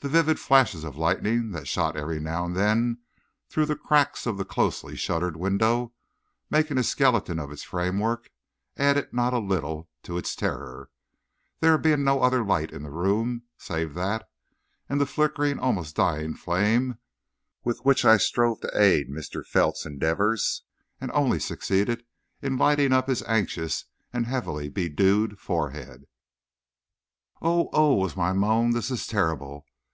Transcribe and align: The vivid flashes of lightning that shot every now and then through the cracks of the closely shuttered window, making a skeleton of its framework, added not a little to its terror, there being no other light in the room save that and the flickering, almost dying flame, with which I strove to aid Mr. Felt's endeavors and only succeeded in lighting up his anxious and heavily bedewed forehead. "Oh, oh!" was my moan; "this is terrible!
The 0.00 0.10
vivid 0.10 0.38
flashes 0.38 0.84
of 0.84 0.98
lightning 0.98 1.52
that 1.52 1.66
shot 1.66 1.96
every 1.96 2.20
now 2.20 2.44
and 2.44 2.54
then 2.54 2.98
through 3.48 3.64
the 3.64 3.74
cracks 3.74 4.26
of 4.26 4.36
the 4.36 4.44
closely 4.44 4.96
shuttered 4.96 5.34
window, 5.34 5.94
making 6.50 6.76
a 6.76 6.82
skeleton 6.82 7.38
of 7.38 7.50
its 7.50 7.62
framework, 7.62 8.30
added 8.76 9.14
not 9.14 9.32
a 9.32 9.38
little 9.38 9.88
to 10.02 10.18
its 10.18 10.36
terror, 10.36 10.90
there 11.60 11.78
being 11.78 12.04
no 12.04 12.20
other 12.20 12.44
light 12.44 12.70
in 12.70 12.82
the 12.82 12.90
room 12.90 13.44
save 13.56 13.94
that 13.94 14.28
and 14.90 15.00
the 15.00 15.06
flickering, 15.06 15.58
almost 15.58 15.96
dying 15.96 16.34
flame, 16.34 16.98
with 17.64 17.78
which 17.86 18.04
I 18.04 18.18
strove 18.18 18.60
to 18.60 18.78
aid 18.78 19.08
Mr. 19.08 19.42
Felt's 19.42 19.86
endeavors 19.86 20.64
and 21.00 21.10
only 21.12 21.38
succeeded 21.40 22.04
in 22.42 22.58
lighting 22.58 22.92
up 22.92 23.08
his 23.08 23.22
anxious 23.22 23.86
and 24.12 24.26
heavily 24.26 24.68
bedewed 24.68 25.40
forehead. 25.40 26.04
"Oh, 27.40 27.70
oh!" 27.72 27.94
was 27.94 28.14
my 28.14 28.34
moan; 28.34 28.72
"this 28.72 28.90
is 28.90 29.06
terrible! 29.06 29.64